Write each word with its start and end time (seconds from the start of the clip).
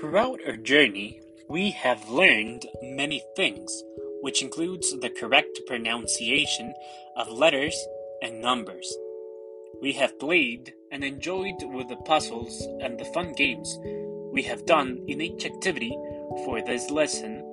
Throughout 0.00 0.40
our 0.46 0.56
journey, 0.56 1.20
we 1.46 1.72
have 1.72 2.08
learned 2.08 2.64
many 2.80 3.22
things, 3.36 3.84
which 4.22 4.40
includes 4.40 4.98
the 4.98 5.10
correct 5.10 5.60
pronunciation 5.66 6.72
of 7.16 7.28
letters 7.28 7.76
and 8.22 8.40
numbers. 8.40 8.90
We 9.82 9.92
have 9.92 10.18
played 10.18 10.72
and 10.90 11.04
enjoyed 11.04 11.56
with 11.64 11.90
the 11.90 11.96
puzzles 12.06 12.66
and 12.80 12.98
the 12.98 13.04
fun 13.12 13.34
games 13.34 13.78
we 14.32 14.40
have 14.44 14.64
done 14.64 15.04
in 15.06 15.20
each 15.20 15.44
activity 15.44 15.94
for 16.46 16.62
this 16.62 16.90
lesson. 16.90 17.44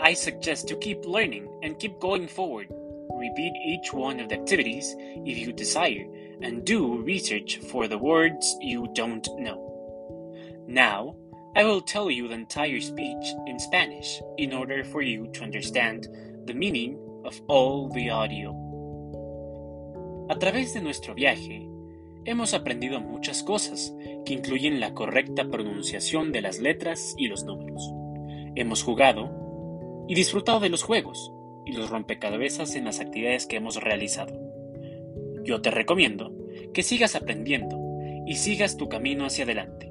I 0.00 0.14
suggest 0.14 0.66
to 0.66 0.76
keep 0.78 1.04
learning 1.04 1.48
and 1.62 1.78
keep 1.78 2.00
going 2.00 2.26
forward. 2.26 2.66
Repeat 2.68 3.52
each 3.64 3.92
one 3.92 4.18
of 4.18 4.30
the 4.30 4.40
activities 4.40 4.92
if 5.24 5.38
you 5.38 5.52
desire 5.52 6.04
and 6.42 6.64
do 6.64 7.00
research 7.02 7.58
for 7.70 7.86
the 7.86 7.96
words 7.96 8.56
you 8.60 8.88
don't 8.92 9.28
know. 9.38 9.62
Now, 10.66 11.14
I 11.56 11.64
will 11.64 11.80
tell 11.80 12.10
you 12.10 12.28
the 12.28 12.34
entire 12.34 12.82
speech 12.82 13.34
in 13.46 13.58
Spanish 13.58 14.20
in 14.36 14.52
order 14.52 14.84
for 14.84 15.00
you 15.00 15.26
to 15.32 15.42
understand 15.42 16.06
the 16.44 16.52
meaning 16.52 16.98
of 17.24 17.40
all 17.48 17.88
the 17.88 18.10
audio. 18.10 18.54
A 20.28 20.38
través 20.38 20.74
de 20.74 20.82
nuestro 20.82 21.14
viaje, 21.14 21.66
hemos 22.26 22.52
aprendido 22.52 23.00
muchas 23.00 23.42
cosas 23.42 23.94
que 24.26 24.34
incluyen 24.34 24.80
la 24.80 24.92
correcta 24.92 25.48
pronunciación 25.48 26.30
de 26.30 26.42
las 26.42 26.58
letras 26.58 27.14
y 27.16 27.28
los 27.28 27.44
números. 27.44 27.90
Hemos 28.54 28.82
jugado 28.82 30.04
y 30.08 30.14
disfrutado 30.14 30.60
de 30.60 30.68
los 30.68 30.82
juegos 30.82 31.32
y 31.64 31.72
los 31.72 31.88
rompecabezas 31.88 32.76
en 32.76 32.84
las 32.84 33.00
actividades 33.00 33.46
que 33.46 33.56
hemos 33.56 33.82
realizado. 33.82 34.38
Yo 35.42 35.62
te 35.62 35.70
recomiendo 35.70 36.36
que 36.74 36.82
sigas 36.82 37.16
aprendiendo 37.16 37.78
y 38.26 38.34
sigas 38.34 38.76
tu 38.76 38.90
camino 38.90 39.24
hacia 39.24 39.44
adelante. 39.44 39.90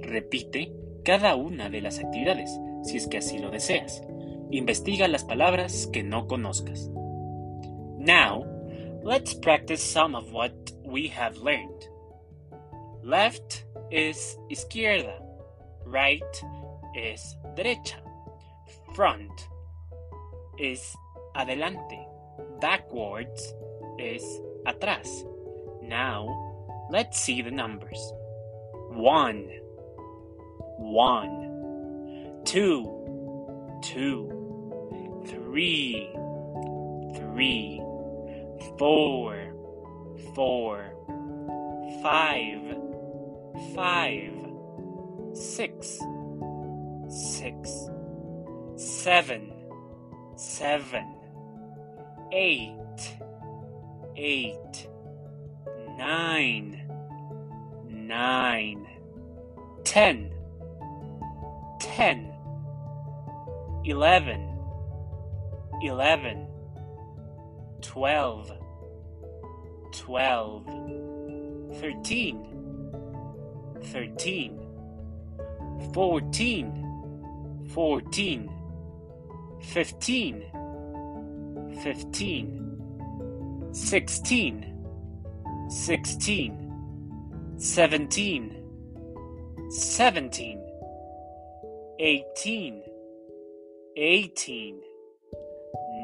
Repite 0.00 0.72
cada 1.04 1.36
una 1.36 1.68
de 1.68 1.80
las 1.80 1.98
actividades, 1.98 2.50
si 2.82 2.96
es 2.96 3.06
que 3.06 3.18
así 3.18 3.38
lo 3.38 3.50
deseas. 3.50 4.02
Investiga 4.50 5.08
las 5.08 5.24
palabras 5.24 5.88
que 5.92 6.02
no 6.02 6.26
conozcas. 6.26 6.88
Now, 7.98 8.44
let's 9.02 9.34
practice 9.34 9.82
some 9.82 10.16
of 10.16 10.32
what 10.32 10.52
we 10.84 11.08
have 11.08 11.36
learned. 11.36 11.88
Left 13.02 13.64
is 13.90 14.38
izquierda, 14.50 15.20
right 15.84 16.22
is 16.94 17.36
derecha, 17.56 18.00
front 18.94 19.32
is 20.58 20.96
adelante, 21.34 22.06
backwards 22.60 23.54
is 23.98 24.22
atrás. 24.66 25.08
Now, 25.82 26.28
let's 26.90 27.18
see 27.20 27.42
the 27.42 27.50
numbers. 27.50 28.00
One 28.90 29.50
one, 30.76 32.42
two, 32.44 33.80
two, 33.82 34.34
three, 35.26 36.10
three, 37.16 37.80
four, 38.78 39.54
four, 40.34 40.84
five, 42.02 42.60
five, 43.74 44.32
six, 45.32 45.98
six, 47.08 47.88
seven, 48.76 49.52
seven, 50.36 51.14
eight, 52.32 53.16
eight, 54.16 54.88
nine, 55.96 56.82
nine, 57.88 58.86
ten 59.84 60.33
ten, 61.78 62.32
eleven, 63.84 64.58
eleven, 65.82 66.46
twelve, 67.80 68.50
twelve, 69.92 70.64
thirteen, 71.80 72.46
thirteen, 73.82 74.58
fourteen, 75.92 77.66
fourteen, 77.72 78.50
fifteen, 79.60 80.42
fifteen, 81.82 82.70
sixteen, 83.72 84.74
sixteen, 85.68 86.72
seventeen, 87.58 88.64
seventeen 89.70 90.63
eighteen, 91.98 92.82
eighteen, 93.96 94.80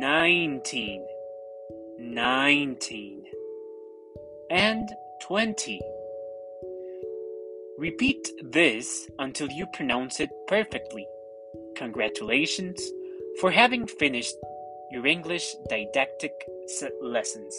nineteen, 0.00 1.06
nineteen, 1.98 3.24
and 4.50 4.88
twenty. 5.22 5.80
Repeat 7.76 8.30
this 8.42 9.10
until 9.18 9.48
you 9.48 9.66
pronounce 9.74 10.20
it 10.20 10.30
perfectly. 10.46 11.06
Congratulations 11.76 12.82
for 13.40 13.50
having 13.50 13.86
finished 13.86 14.36
your 14.90 15.06
English 15.06 15.54
didactic 15.68 16.32
lessons. 17.02 17.54